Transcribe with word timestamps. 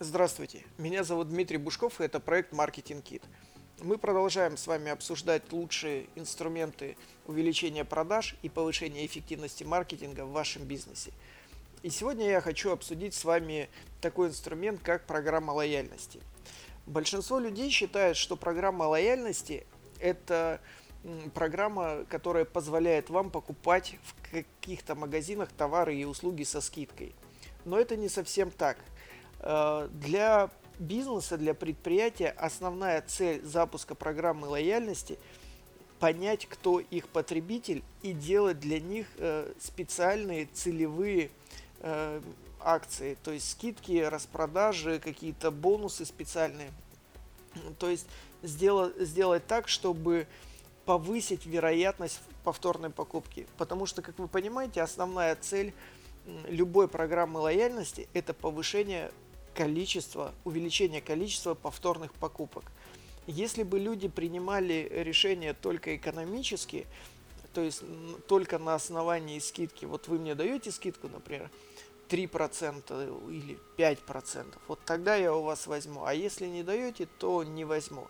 Здравствуйте, 0.00 0.62
меня 0.78 1.02
зовут 1.02 1.28
Дмитрий 1.28 1.56
Бушков, 1.56 2.00
и 2.00 2.04
это 2.04 2.20
проект 2.20 2.52
Marketing 2.52 3.02
Kit. 3.02 3.20
Мы 3.80 3.98
продолжаем 3.98 4.56
с 4.56 4.68
вами 4.68 4.92
обсуждать 4.92 5.50
лучшие 5.50 6.06
инструменты 6.14 6.96
увеличения 7.26 7.84
продаж 7.84 8.36
и 8.42 8.48
повышения 8.48 9.04
эффективности 9.04 9.64
маркетинга 9.64 10.24
в 10.24 10.30
вашем 10.30 10.62
бизнесе. 10.62 11.10
И 11.82 11.90
сегодня 11.90 12.30
я 12.30 12.40
хочу 12.40 12.70
обсудить 12.70 13.12
с 13.12 13.24
вами 13.24 13.68
такой 14.00 14.28
инструмент, 14.28 14.80
как 14.84 15.04
программа 15.04 15.50
лояльности. 15.50 16.20
Большинство 16.86 17.40
людей 17.40 17.68
считает, 17.70 18.16
что 18.16 18.36
программа 18.36 18.84
лояльности– 18.84 19.66
это 19.98 20.60
программа, 21.34 22.04
которая 22.08 22.44
позволяет 22.44 23.10
вам 23.10 23.32
покупать 23.32 23.96
в 24.04 24.30
каких-то 24.30 24.94
магазинах 24.94 25.48
товары 25.50 25.96
и 25.96 26.04
услуги 26.04 26.44
со 26.44 26.60
скидкой. 26.60 27.16
Но 27.64 27.80
это 27.80 27.96
не 27.96 28.08
совсем 28.08 28.52
так. 28.52 28.78
Э, 29.40 29.88
для 29.92 30.50
бизнеса, 30.78 31.36
для 31.36 31.54
предприятия 31.54 32.30
основная 32.30 33.02
цель 33.02 33.44
запуска 33.44 33.94
программы 33.94 34.46
лояльности– 34.48 35.18
понять, 35.98 36.46
кто 36.46 36.80
их 36.80 37.08
потребитель 37.08 37.82
и 38.02 38.12
делать 38.12 38.60
для 38.60 38.80
них 38.80 39.06
э, 39.16 39.52
специальные 39.60 40.46
целевые 40.46 41.30
э, 41.80 42.20
акции, 42.60 43.16
то 43.22 43.32
есть 43.32 43.50
скидки, 43.50 44.00
распродажи, 44.02 44.98
какие-то 44.98 45.50
бонусы 45.50 46.04
специальные. 46.04 46.70
То 47.78 47.88
есть 47.88 48.06
сделать, 48.42 48.96
сделать 48.98 49.46
так, 49.46 49.68
чтобы 49.68 50.26
повысить 50.84 51.46
вероятность 51.46 52.20
повторной 52.44 52.90
покупки. 52.90 53.46
Потому 53.56 53.86
что, 53.86 54.02
как 54.02 54.18
вы 54.18 54.28
понимаете, 54.28 54.82
основная 54.82 55.36
цель 55.36 55.74
любой 56.46 56.88
программы 56.88 57.40
лояльности– 57.40 58.08
это 58.14 58.34
повышение 58.34 59.10
количества, 59.58 60.32
увеличение 60.44 61.00
количества 61.00 61.54
повторных 61.54 62.14
покупок. 62.14 62.70
Если 63.26 63.64
бы 63.64 63.80
люди 63.80 64.06
принимали 64.06 64.88
решения 64.92 65.52
только 65.52 65.96
экономически, 65.96 66.86
то 67.52 67.62
есть 67.62 67.82
только 68.28 68.60
на 68.60 68.76
основании 68.76 69.40
скидки, 69.40 69.84
вот 69.84 70.06
вы 70.06 70.20
мне 70.20 70.36
даете 70.36 70.70
скидку, 70.70 71.08
например, 71.08 71.50
3% 72.08 73.30
или 73.32 73.58
5%, 73.76 74.58
вот 74.68 74.78
тогда 74.84 75.16
я 75.16 75.34
у 75.34 75.42
вас 75.42 75.66
возьму, 75.66 76.04
а 76.04 76.14
если 76.14 76.46
не 76.46 76.62
даете, 76.62 77.08
то 77.18 77.42
не 77.42 77.64
возьму. 77.64 78.06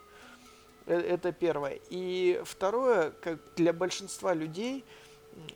Э, 0.84 0.98
это 0.98 1.32
первое. 1.32 1.80
И 1.88 2.42
второе, 2.44 3.10
как 3.22 3.38
для 3.56 3.72
большинства 3.72 4.34
людей 4.34 4.84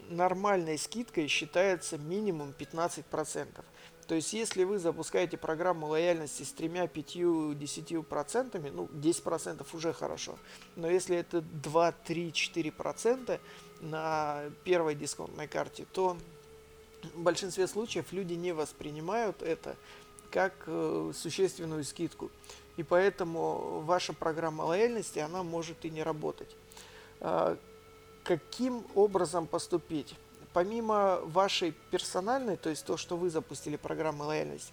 нормальной 0.09 0.79
скидкой 0.79 1.29
считается 1.29 1.99
минимум 1.99 2.55
15%. 2.59 3.47
То 4.13 4.17
есть, 4.17 4.35
если 4.35 4.65
вы 4.65 4.79
запускаете 4.79 5.39
программу 5.39 5.87
лояльности 5.87 6.43
с 6.43 6.53
тремя, 6.53 6.87
пятью, 6.87 7.55
десятью 7.55 8.03
процентами, 8.03 8.69
ну, 8.69 8.87
10 8.93 9.23
процентов 9.23 9.75
уже 9.75 9.95
хорошо. 9.95 10.39
Но 10.77 10.87
если 10.87 11.17
это 11.17 11.41
2, 11.41 11.93
3, 11.93 12.31
4 12.31 12.73
процента 12.73 13.41
на 13.81 14.43
первой 14.65 14.97
дисконтной 14.97 15.49
карте, 15.49 15.87
то 15.95 16.19
в 17.15 17.23
большинстве 17.23 17.67
случаев 17.67 18.13
люди 18.13 18.35
не 18.35 18.53
воспринимают 18.53 19.41
это 19.41 19.77
как 20.31 20.53
э, 20.67 21.13
существенную 21.15 21.83
скидку 21.83 22.31
и 22.77 22.83
поэтому 22.83 23.81
ваша 23.81 24.13
программа 24.13 24.65
лояльности, 24.65 25.21
она 25.21 25.43
может 25.43 25.87
и 25.87 25.91
не 25.91 26.03
работать. 26.03 26.55
А, 27.21 27.57
каким 28.25 28.85
образом 28.95 29.47
поступить? 29.47 30.15
Помимо 30.53 31.21
вашей 31.25 31.73
персональной, 31.91 32.57
то 32.57 32.71
есть 32.71 32.85
то, 32.85 32.97
что 32.97 33.17
вы 33.17 33.31
запустили 33.31 33.77
программу 33.77 34.25
лояльности, 34.25 34.73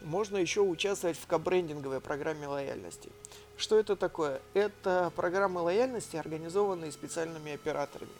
можно 0.00 0.36
еще 0.36 0.62
участвовать 0.62 1.16
в 1.16 1.26
кабрендинговой 1.26 2.00
программе 2.00 2.46
лояльности. 2.46 3.10
Что 3.56 3.78
это 3.78 3.94
такое? 3.94 4.40
Это 4.54 5.12
программы 5.14 5.60
лояльности, 5.60 6.16
организованные 6.16 6.90
специальными 6.90 7.52
операторами. 7.52 8.10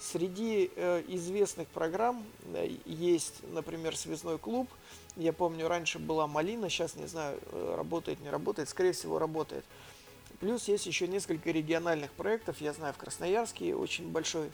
Среди 0.00 0.70
э, 0.74 1.04
известных 1.08 1.68
программ 1.68 2.24
э, 2.54 2.74
есть, 2.86 3.42
например, 3.52 3.96
связной 3.96 4.38
клуб. 4.38 4.68
Я 5.16 5.32
помню, 5.32 5.68
раньше 5.68 5.98
была 5.98 6.26
Малина, 6.26 6.70
сейчас 6.70 6.96
не 6.96 7.06
знаю, 7.06 7.38
э, 7.52 7.74
работает, 7.76 8.18
не 8.20 8.30
работает, 8.30 8.70
скорее 8.70 8.92
всего, 8.92 9.18
работает. 9.18 9.64
Плюс 10.40 10.68
есть 10.68 10.86
еще 10.86 11.06
несколько 11.06 11.50
региональных 11.50 12.10
проектов. 12.12 12.62
Я 12.62 12.72
знаю, 12.72 12.94
в 12.94 12.96
Красноярске 12.96 13.74
очень 13.74 14.10
большой 14.10 14.50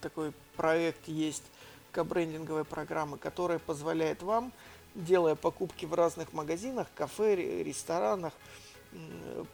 такой 0.00 0.32
проект 0.56 1.08
есть 1.08 1.44
кабрендинговой 1.92 2.64
программы, 2.64 3.18
которая 3.18 3.58
позволяет 3.58 4.22
вам, 4.22 4.52
делая 4.94 5.34
покупки 5.34 5.86
в 5.86 5.94
разных 5.94 6.32
магазинах, 6.32 6.88
кафе, 6.94 7.62
ресторанах, 7.62 8.32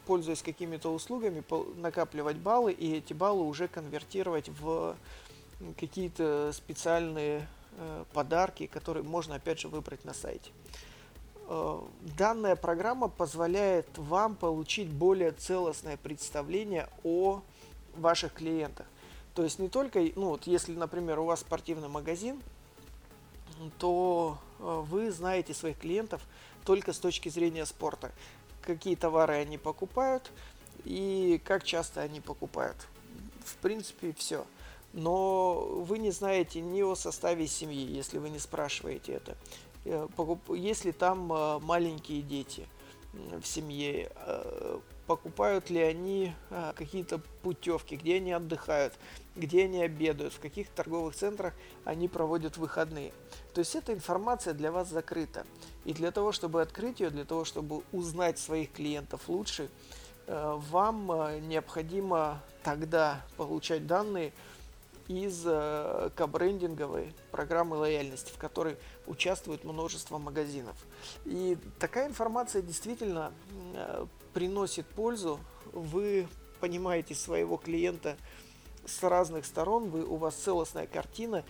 пользуясь 0.06 0.42
какими-то 0.42 0.92
услугами, 0.92 1.42
накапливать 1.76 2.36
баллы 2.36 2.72
и 2.72 2.96
эти 2.96 3.12
баллы 3.12 3.44
уже 3.46 3.68
конвертировать 3.68 4.48
в 4.48 4.96
какие-то 5.78 6.52
специальные 6.54 7.46
э, 7.76 8.04
подарки, 8.12 8.66
которые 8.66 9.02
можно 9.02 9.34
опять 9.34 9.60
же 9.60 9.68
выбрать 9.68 10.04
на 10.04 10.14
сайте. 10.14 10.50
Э, 11.48 11.80
данная 12.16 12.56
программа 12.56 13.08
позволяет 13.08 13.86
вам 13.96 14.36
получить 14.36 14.88
более 14.88 15.32
целостное 15.32 15.96
представление 15.96 16.88
о 17.04 17.42
ваших 17.96 18.32
клиентах. 18.34 18.86
То 19.34 19.44
есть 19.44 19.58
не 19.58 19.68
только, 19.68 20.00
ну 20.16 20.30
вот 20.30 20.46
если, 20.46 20.74
например, 20.74 21.18
у 21.20 21.24
вас 21.24 21.40
спортивный 21.40 21.88
магазин, 21.88 22.40
то 23.78 24.38
э, 24.58 24.82
вы 24.88 25.10
знаете 25.10 25.54
своих 25.54 25.78
клиентов 25.78 26.22
только 26.64 26.92
с 26.92 26.98
точки 26.98 27.28
зрения 27.28 27.66
спорта 27.66 28.12
какие 28.62 28.94
товары 28.94 29.34
они 29.34 29.58
покупают 29.58 30.30
и 30.84 31.40
как 31.44 31.64
часто 31.64 32.00
они 32.00 32.20
покупают. 32.20 32.76
В 33.44 33.56
принципе, 33.56 34.14
все. 34.16 34.46
Но 34.92 35.54
вы 35.54 35.98
не 35.98 36.10
знаете 36.10 36.60
ни 36.60 36.82
о 36.82 36.94
составе 36.94 37.46
семьи, 37.46 37.84
если 37.84 38.18
вы 38.18 38.30
не 38.30 38.38
спрашиваете 38.38 39.12
это. 39.12 39.36
Э, 39.84 40.08
если 40.54 40.92
там 40.92 41.32
э, 41.32 41.58
маленькие 41.60 42.22
дети 42.22 42.66
в 43.12 43.44
семье, 43.44 44.10
э, 44.14 44.78
покупают 45.06 45.70
ли 45.70 45.80
они 45.80 46.32
какие-то 46.76 47.20
путевки, 47.42 47.96
где 47.96 48.16
они 48.16 48.30
отдыхают, 48.30 48.94
где 49.34 49.64
они 49.64 49.82
обедают, 49.82 50.32
в 50.32 50.38
каких 50.38 50.68
торговых 50.68 51.16
центрах 51.16 51.54
они 51.84 52.06
проводят 52.06 52.56
выходные. 52.56 53.12
То 53.54 53.60
есть 53.60 53.74
эта 53.74 53.92
информация 53.92 54.54
для 54.54 54.70
вас 54.70 54.88
закрыта. 54.88 55.44
И 55.84 55.92
для 55.92 56.12
того, 56.12 56.32
чтобы 56.32 56.62
открыть 56.62 57.00
ее, 57.00 57.10
для 57.10 57.24
того, 57.24 57.44
чтобы 57.44 57.82
узнать 57.92 58.38
своих 58.38 58.72
клиентов 58.72 59.28
лучше, 59.28 59.68
э, 60.26 60.58
вам 60.70 61.10
э, 61.10 61.40
необходимо 61.40 62.40
тогда 62.62 63.24
получать 63.36 63.86
данные 63.86 64.32
из 65.10 65.42
э, 65.44 66.10
кабрендинговой 66.14 67.12
программы 67.32 67.76
лояльности, 67.76 68.32
в 68.32 68.38
которой 68.38 68.76
участвует 69.06 69.64
множество 69.64 70.18
магазинов. 70.18 70.76
И 71.24 71.58
такая 71.80 72.06
информация 72.06 72.62
действительно 72.62 73.32
приносит 74.32 74.86
пользу. 74.86 75.40
Вы 75.72 76.28
понимаете 76.60 77.14
своего 77.16 77.56
клиента 77.56 78.16
с 78.86 79.02
разных 79.02 79.46
сторон, 79.46 79.90
вы, 79.90 80.04
у 80.04 80.16
вас 80.16 80.36
целостная 80.36 80.86
картина, 80.86 81.44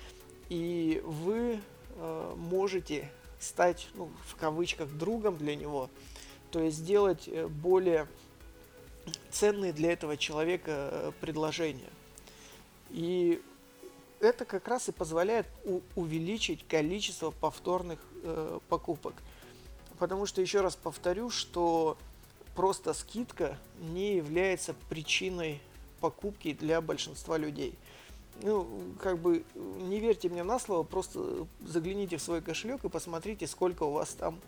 и 0.48 1.02
вы 1.04 1.60
э, 1.96 2.34
можете 2.36 3.10
стать, 3.38 3.88
ну, 3.94 4.10
в 4.26 4.36
кавычках, 4.36 4.88
другом 4.90 5.36
для 5.36 5.54
него, 5.54 5.90
то 6.50 6.60
есть 6.60 6.78
сделать 6.78 7.28
э, 7.28 7.46
более 7.46 8.06
ценные 9.30 9.72
для 9.72 9.92
этого 9.92 10.16
человека 10.16 10.70
э, 10.70 11.12
предложения. 11.20 11.90
И 12.90 13.40
это 14.20 14.44
как 14.44 14.68
раз 14.68 14.88
и 14.88 14.92
позволяет 14.92 15.46
увеличить 15.96 16.66
количество 16.66 17.30
повторных 17.30 17.98
э, 18.22 18.58
покупок. 18.68 19.14
Потому 19.98 20.26
что, 20.26 20.40
еще 20.40 20.60
раз 20.60 20.76
повторю, 20.76 21.30
что 21.30 21.96
просто 22.54 22.92
скидка 22.94 23.58
не 23.80 24.16
является 24.16 24.74
причиной 24.88 25.60
покупки 26.00 26.52
для 26.52 26.80
большинства 26.80 27.38
людей. 27.38 27.78
Ну, 28.42 28.66
как 29.02 29.18
бы, 29.18 29.44
не 29.54 30.00
верьте 30.00 30.28
мне 30.28 30.42
на 30.42 30.58
слово, 30.58 30.82
просто 30.82 31.46
загляните 31.60 32.16
в 32.16 32.22
свой 32.22 32.40
кошелек 32.40 32.84
и 32.84 32.88
посмотрите, 32.88 33.46
сколько 33.46 33.82
у 33.82 33.92
вас 33.92 34.10
там 34.10 34.40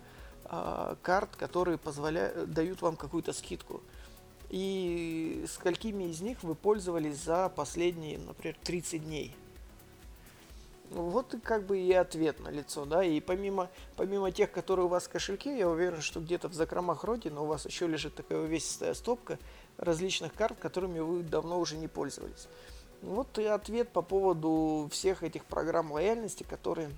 а, 0.45 0.97
карт, 1.01 1.35
которые 1.35 1.77
позволяют, 1.77 2.51
дают 2.51 2.81
вам 2.81 2.95
какую-то 2.95 3.33
скидку. 3.33 3.81
И 4.49 5.45
сколькими 5.47 6.05
из 6.05 6.21
них 6.21 6.43
вы 6.43 6.55
пользовались 6.55 7.17
за 7.17 7.49
последние, 7.49 8.19
например, 8.19 8.55
30 8.63 9.03
дней. 9.03 9.35
Вот 10.93 11.33
как 11.43 11.65
бы 11.65 11.79
и 11.79 11.91
ответ 11.91 12.39
на 12.39 12.49
лицо, 12.49 12.85
да, 12.85 13.03
и 13.03 13.19
помимо, 13.19 13.71
помимо 13.95 14.31
тех, 14.31 14.51
которые 14.51 14.85
у 14.85 14.89
вас 14.89 15.05
в 15.05 15.09
кошельке, 15.09 15.57
я 15.57 15.67
уверен, 15.67 16.01
что 16.01 16.19
где-то 16.19 16.49
в 16.49 16.53
закромах 16.53 17.03
родины 17.03 17.39
у 17.39 17.45
вас 17.45 17.65
еще 17.65 17.87
лежит 17.87 18.13
такая 18.13 18.39
увесистая 18.39 18.93
стопка 18.93 19.39
различных 19.77 20.35
карт, 20.35 20.59
которыми 20.59 20.99
вы 20.99 21.23
давно 21.23 21.59
уже 21.59 21.77
не 21.77 21.87
пользовались. 21.87 22.47
Вот 23.01 23.39
и 23.39 23.45
ответ 23.45 23.89
по 23.89 24.03
поводу 24.03 24.87
всех 24.91 25.23
этих 25.23 25.45
программ 25.45 25.91
лояльности, 25.91 26.43
которые 26.43 26.91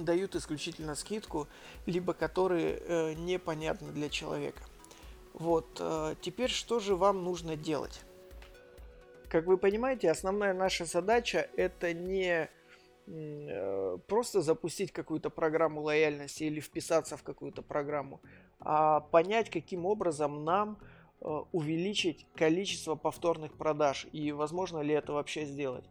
дают 0.00 0.34
исключительно 0.34 0.94
скидку, 0.94 1.48
либо 1.84 2.14
которые 2.14 2.78
э, 2.78 3.12
непонятны 3.12 3.92
для 3.92 4.08
человека. 4.08 4.62
Вот, 5.34 5.66
э, 5.80 6.14
теперь 6.22 6.48
что 6.48 6.80
же 6.80 6.96
вам 6.96 7.24
нужно 7.24 7.56
делать? 7.56 8.00
Как 9.28 9.44
вы 9.44 9.58
понимаете, 9.58 10.10
основная 10.10 10.54
наша 10.54 10.86
задача 10.86 11.50
это 11.56 11.92
не 11.92 12.48
просто 14.08 14.40
запустить 14.40 14.92
какую-то 14.92 15.30
программу 15.30 15.82
лояльности 15.82 16.44
или 16.44 16.60
вписаться 16.60 17.16
в 17.16 17.22
какую-то 17.22 17.62
программу, 17.62 18.20
а 18.60 19.00
понять, 19.00 19.50
каким 19.50 19.86
образом 19.86 20.44
нам 20.44 20.78
э, 21.20 21.26
увеличить 21.52 22.26
количество 22.34 22.96
повторных 22.96 23.52
продаж 23.52 24.06
и 24.12 24.32
возможно 24.32 24.80
ли 24.80 24.94
это 24.94 25.12
вообще 25.12 25.44
сделать. 25.44 25.84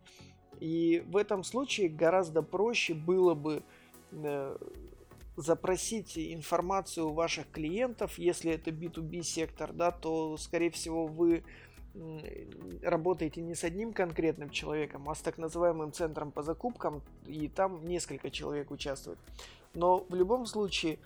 И 0.59 1.03
в 1.07 1.17
этом 1.17 1.43
случае 1.43 1.89
гораздо 1.89 2.41
проще 2.41 2.93
было 2.93 3.33
бы 3.33 3.63
э, 4.11 4.57
запросить 5.37 6.17
информацию 6.17 7.09
у 7.09 7.13
ваших 7.13 7.49
клиентов, 7.51 8.17
если 8.17 8.53
это 8.53 8.71
B2B 8.71 9.21
сектор, 9.21 9.73
да, 9.73 9.91
то, 9.91 10.37
скорее 10.37 10.71
всего, 10.71 11.07
вы 11.07 11.43
работаете 12.81 13.41
не 13.41 13.55
с 13.55 13.63
одним 13.63 13.93
конкретным 13.93 14.49
человеком, 14.49 15.09
а 15.09 15.15
с 15.15 15.21
так 15.21 15.37
называемым 15.37 15.91
центром 15.91 16.31
по 16.31 16.43
закупкам, 16.43 17.01
и 17.25 17.47
там 17.47 17.85
несколько 17.87 18.29
человек 18.29 18.71
участвует. 18.71 19.17
Но 19.73 20.05
в 20.09 20.15
любом 20.15 20.45
случае 20.45 20.99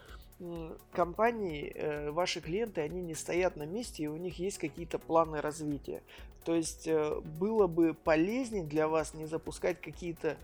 компании, 0.92 1.72
э, 1.76 2.12
ваши 2.12 2.40
клиенты, 2.40 2.82
они 2.82 3.02
не 3.02 3.14
стоят 3.14 3.58
на 3.58 3.66
месте, 3.66 4.04
и 4.04 4.08
у 4.08 4.16
них 4.16 4.40
есть 4.40 4.58
какие-то 4.58 4.98
планы 4.98 5.42
развития. 5.42 6.02
То 6.46 6.56
есть 6.56 6.88
э, 6.88 7.20
было 7.40 7.68
бы 7.68 7.94
полезнее 7.94 8.64
для 8.64 8.88
вас 8.88 9.14
не 9.14 9.26
запускать 9.26 9.82
какие-то 9.82 10.38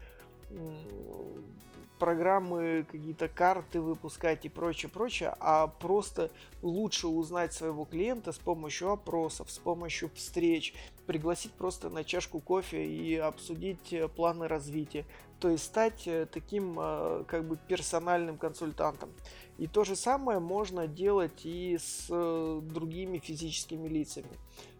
программы, 1.97 2.85
какие-то 2.91 3.27
карты 3.27 3.81
выпускать 3.81 4.45
и 4.45 4.49
прочее, 4.49 4.89
прочее, 4.89 5.35
а 5.39 5.67
просто 5.67 6.31
лучше 6.61 7.07
узнать 7.07 7.53
своего 7.53 7.85
клиента 7.85 8.31
с 8.31 8.37
помощью 8.37 8.91
опросов, 8.91 9.51
с 9.51 9.57
помощью 9.57 10.09
встреч, 10.15 10.73
пригласить 11.05 11.51
просто 11.53 11.89
на 11.89 12.03
чашку 12.03 12.39
кофе 12.39 12.85
и 12.85 13.15
обсудить 13.15 13.93
э, 13.93 14.07
планы 14.07 14.47
развития, 14.47 15.05
то 15.39 15.49
есть 15.49 15.63
стать 15.63 16.07
э, 16.07 16.25
таким 16.31 16.77
э, 16.79 17.23
как 17.27 17.47
бы 17.47 17.57
персональным 17.67 18.37
консультантом. 18.37 19.09
И 19.57 19.67
то 19.67 19.83
же 19.83 19.95
самое 19.95 20.39
можно 20.39 20.87
делать 20.87 21.45
и 21.45 21.77
с 21.77 22.07
другими 22.09 23.19
физическими 23.19 23.87
лицами. 23.87 24.27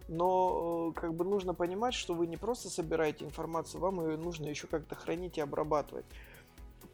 Но 0.08 0.92
как 0.94 1.14
бы 1.14 1.24
нужно 1.24 1.54
понимать, 1.54 1.94
что 1.94 2.14
вы 2.14 2.26
не 2.26 2.36
просто 2.36 2.68
собираете 2.68 3.24
информацию, 3.24 3.80
вам 3.80 4.06
ее 4.06 4.16
нужно 4.18 4.46
еще 4.46 4.66
как-то 4.66 4.94
хранить 4.94 5.38
и 5.38 5.40
обрабатывать. 5.40 6.04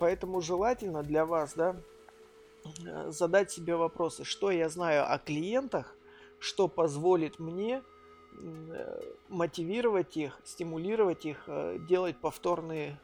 Поэтому 0.03 0.41
желательно 0.41 1.05
для 1.05 1.25
вас, 1.25 1.55
да, 1.55 1.77
э, 2.85 3.13
задать 3.13 3.53
себе 3.53 3.77
вопросы, 3.77 4.25
что 4.25 4.51
я 4.51 4.69
знаю 4.69 5.09
о 5.09 5.17
клиентах, 5.17 5.95
что 6.41 6.67
позволит 6.67 7.39
мне 7.39 7.85
э, 8.33 9.01
мотивировать 9.29 10.17
их, 10.17 10.41
стимулировать 10.43 11.25
их, 11.25 11.45
э, 11.47 11.79
делать 11.89 12.17
повторные 12.17 12.99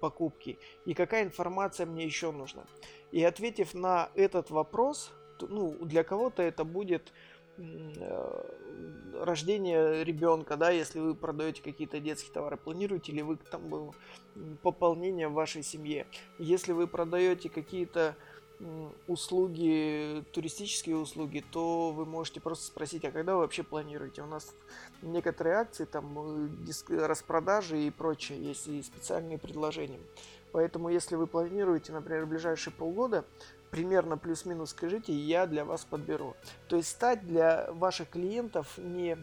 покупки 0.00 0.58
и 0.86 0.92
какая 0.92 1.22
информация 1.22 1.86
мне 1.86 2.04
еще 2.04 2.32
нужна. 2.32 2.64
И 3.12 3.22
ответив 3.22 3.72
на 3.72 4.10
этот 4.16 4.50
вопрос, 4.50 5.12
ну, 5.40 5.76
для 5.82 6.02
кого-то 6.02 6.42
это 6.42 6.64
будет 6.64 7.12
Э, 7.58 8.42
рождение 9.24 10.04
ребенка, 10.04 10.56
да, 10.56 10.70
если 10.70 11.00
вы 11.00 11.14
продаете 11.14 11.62
какие-то 11.62 11.98
детские 11.98 12.32
товары, 12.32 12.56
планируете 12.56 13.12
ли 13.12 13.22
вы 13.22 13.36
там 13.36 13.92
пополнение 14.62 15.28
в 15.28 15.32
вашей 15.32 15.62
семье. 15.62 16.06
Если 16.38 16.72
вы 16.72 16.86
продаете 16.86 17.48
какие-то 17.48 18.14
услуги, 19.06 20.24
туристические 20.32 20.96
услуги, 20.96 21.44
то 21.52 21.92
вы 21.92 22.04
можете 22.04 22.40
просто 22.40 22.66
спросить, 22.66 23.04
а 23.04 23.12
когда 23.12 23.34
вы 23.34 23.42
вообще 23.42 23.62
планируете? 23.62 24.22
У 24.22 24.26
нас 24.26 24.52
некоторые 25.02 25.56
акции, 25.56 25.84
там 25.84 26.18
э, 26.88 27.06
распродажи 27.06 27.80
и 27.80 27.90
прочее, 27.90 28.42
есть 28.42 28.66
и 28.66 28.82
специальные 28.82 29.38
предложения. 29.38 30.00
Поэтому, 30.50 30.88
если 30.88 31.14
вы 31.14 31.26
планируете, 31.26 31.92
например, 31.92 32.24
в 32.24 32.30
ближайшие 32.30 32.72
полгода 32.72 33.24
примерно 33.70 34.16
плюс-минус 34.16 34.70
скажите, 34.70 35.12
я 35.12 35.46
для 35.46 35.64
вас 35.64 35.84
подберу. 35.84 36.34
То 36.68 36.76
есть 36.76 36.88
стать 36.88 37.26
для 37.26 37.70
ваших 37.72 38.10
клиентов 38.10 38.78
не 38.78 39.16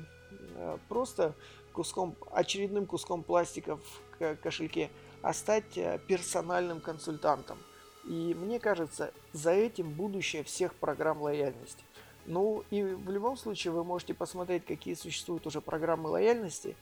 э, 0.56 0.78
просто 0.88 1.34
куском, 1.74 2.16
очередным 2.32 2.86
куском 2.86 3.24
пластика 3.24 3.78
в 3.78 4.36
кошельке, 4.38 4.90
а 5.22 5.34
стать 5.34 5.78
э, 5.78 6.00
персональным 6.08 6.80
консультантом. 6.80 7.58
И 8.06 8.36
мне 8.36 8.60
кажется, 8.60 9.12
за 9.34 9.52
этим 9.52 9.92
будущее 9.92 10.44
всех 10.44 10.76
программ 10.76 11.22
лояльности. 11.22 11.84
Ну 12.26 12.64
и 12.70 12.84
в 12.84 13.10
любом 13.10 13.38
случае 13.38 13.74
вы 13.74 13.84
можете 13.84 14.14
посмотреть, 14.14 14.66
какие 14.66 14.94
существуют 14.96 15.46
уже 15.48 15.62
программы 15.62 16.10
лояльности, 16.10 16.76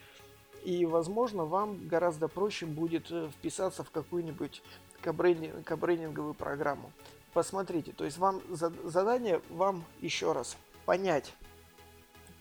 и, 0.63 0.85
возможно, 0.85 1.43
вам 1.43 1.87
гораздо 1.87 2.27
проще 2.27 2.65
будет 2.65 3.11
э, 3.11 3.29
вписаться 3.29 3.83
в 3.83 3.91
какую-нибудь 3.91 4.61
кабрейдинговую 5.01 6.33
программу 6.33 6.91
посмотрите, 7.33 7.91
то 7.91 8.05
есть 8.05 8.17
вам 8.17 8.41
задание 8.51 9.41
вам 9.49 9.83
еще 10.01 10.31
раз 10.31 10.57
понять, 10.85 11.33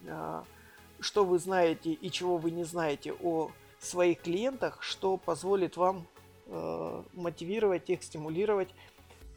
а, 0.09 0.45
что 1.01 1.25
вы 1.25 1.39
знаете 1.39 1.93
и 1.93 2.11
чего 2.11 2.37
вы 2.37 2.51
не 2.51 2.65
знаете 2.65 3.13
о 3.13 3.51
своих 3.81 4.21
клиентах, 4.21 4.83
что 4.83 5.17
позволит 5.17 5.77
вам 5.77 6.07
а, 6.47 7.05
мотивировать 7.15 7.91
их, 7.91 8.03
стимулировать, 8.03 8.75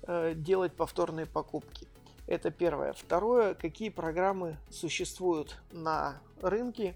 а, 0.03 0.33
делать 0.33 0.73
повторные 0.73 1.25
покупки. 1.25 1.87
Это 2.27 2.49
первое. 2.49 2.93
Второе, 2.93 3.53
какие 3.53 3.89
программы 3.89 4.57
существуют 4.71 5.61
на 5.71 6.21
рынке, 6.41 6.95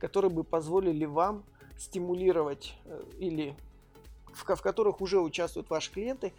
которые 0.00 0.30
бы 0.30 0.42
позволили 0.42 1.04
вам 1.04 1.44
стимулировать 1.78 2.74
э, 2.84 3.02
или 3.18 3.56
в 4.32 4.44
которых 4.44 5.00
уже 5.00 5.20
участвуют 5.20 5.70
ваши 5.70 5.92
клиенты, 5.92 6.32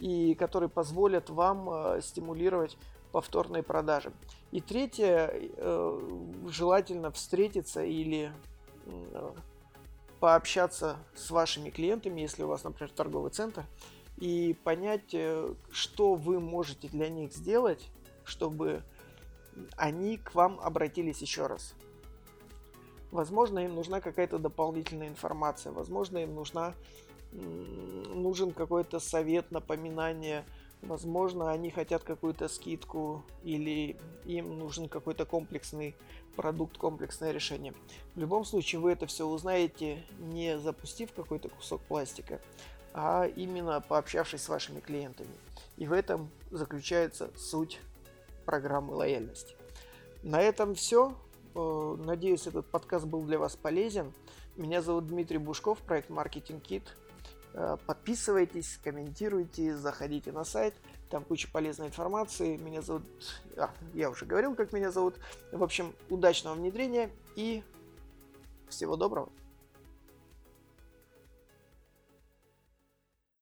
и 0.00 0.34
которые 0.34 0.68
позволят 0.68 1.30
вам 1.30 1.68
э, 1.70 2.00
стимулировать 2.02 2.76
повторные 3.12 3.62
продажи. 3.62 4.12
И 4.50 4.60
третье, 4.60 5.30
э, 5.32 6.28
желательно 6.48 7.10
встретиться 7.10 7.82
или 7.82 8.32
э, 8.86 9.30
пообщаться 10.20 10.96
с 11.14 11.30
вашими 11.30 11.70
клиентами, 11.70 12.20
если 12.20 12.42
у 12.42 12.48
вас, 12.48 12.64
например, 12.64 12.90
торговый 12.92 13.30
центр, 13.30 13.64
и 14.16 14.56
понять, 14.64 15.14
что 15.70 16.14
вы 16.14 16.40
можете 16.40 16.88
для 16.88 17.08
них 17.08 17.32
сделать, 17.32 17.88
чтобы 18.24 18.82
они 19.76 20.16
к 20.16 20.34
вам 20.34 20.58
обратились 20.60 21.22
еще 21.22 21.46
раз. 21.46 21.74
Возможно, 23.10 23.60
им 23.60 23.74
нужна 23.74 24.00
какая-то 24.00 24.38
дополнительная 24.38 25.08
информация, 25.08 25.72
возможно, 25.72 26.18
им 26.18 26.34
нужна 26.34 26.74
нужен 27.32 28.52
какой-то 28.52 29.00
совет, 29.00 29.50
напоминание. 29.50 30.44
Возможно, 30.82 31.50
они 31.50 31.70
хотят 31.70 32.04
какую-то 32.04 32.48
скидку 32.48 33.24
или 33.42 33.96
им 34.24 34.58
нужен 34.58 34.88
какой-то 34.88 35.24
комплексный 35.24 35.96
продукт, 36.36 36.78
комплексное 36.78 37.32
решение. 37.32 37.74
В 38.14 38.20
любом 38.20 38.44
случае, 38.44 38.80
вы 38.80 38.92
это 38.92 39.06
все 39.06 39.26
узнаете, 39.26 40.04
не 40.18 40.58
запустив 40.58 41.12
какой-то 41.12 41.48
кусок 41.48 41.80
пластика, 41.82 42.40
а 42.94 43.26
именно 43.26 43.80
пообщавшись 43.80 44.42
с 44.42 44.48
вашими 44.48 44.78
клиентами. 44.78 45.30
И 45.76 45.86
в 45.86 45.92
этом 45.92 46.30
заключается 46.50 47.30
суть 47.36 47.80
программы 48.44 48.94
лояльности. 48.94 49.56
На 50.22 50.40
этом 50.40 50.74
все. 50.74 51.14
Э, 51.54 51.96
надеюсь, 51.98 52.46
этот 52.46 52.66
подкаст 52.66 53.04
был 53.06 53.22
для 53.22 53.38
вас 53.38 53.56
полезен. 53.56 54.12
Меня 54.58 54.82
зовут 54.82 55.06
Дмитрий 55.06 55.38
Бушков, 55.38 55.78
проект 55.78 56.10
Marketing 56.10 56.60
Kit. 56.60 56.82
Э, 57.54 57.76
подписывайтесь, 57.86 58.80
комментируйте, 58.82 59.76
заходите 59.76 60.32
на 60.32 60.44
сайт. 60.44 60.74
Там 61.10 61.22
куча 61.22 61.48
полезной 61.48 61.86
информации. 61.86 62.56
Меня 62.56 62.82
зовут... 62.82 63.04
А, 63.56 63.70
я 63.94 64.10
уже 64.10 64.26
говорил, 64.26 64.56
как 64.56 64.72
меня 64.72 64.90
зовут. 64.90 65.14
В 65.52 65.62
общем, 65.62 65.94
удачного 66.10 66.56
внедрения 66.56 67.08
и 67.36 67.62
всего 68.68 68.96
доброго. 68.96 69.28